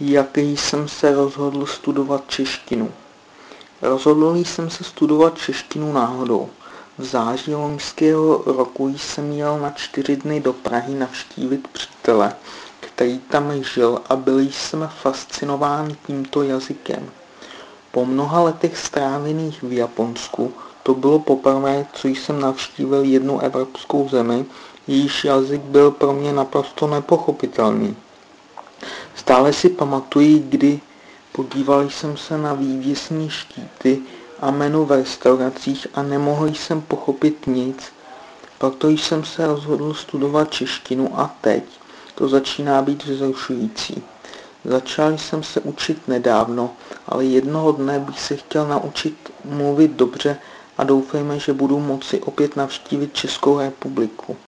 [0.00, 2.90] jak jsem se rozhodl studovat češtinu.
[3.82, 6.48] Rozhodl jsem se studovat češtinu náhodou.
[6.98, 12.34] V září loňského roku jsem jel na čtyři dny do Prahy navštívit přítele,
[12.80, 17.10] který tam žil a byl jsem fascinován tímto jazykem.
[17.90, 20.52] Po mnoha letech strávených v Japonsku
[20.82, 24.44] to bylo poprvé, co jsem navštívil jednu evropskou zemi,
[24.86, 27.96] jejíž jazyk byl pro mě naprosto nepochopitelný.
[29.24, 30.80] Stále si pamatuji, kdy
[31.32, 34.02] podíval jsem se na vývěsní štíty
[34.40, 37.92] a menu v restauracích a nemohl jsem pochopit nic,
[38.58, 41.64] proto jsem se rozhodl studovat češtinu a teď
[42.14, 44.02] to začíná být vzrušující.
[44.64, 46.70] Začal jsem se učit nedávno,
[47.08, 50.38] ale jednoho dne bych se chtěl naučit mluvit dobře
[50.78, 54.36] a doufejme, že budu moci opět navštívit Českou republiku.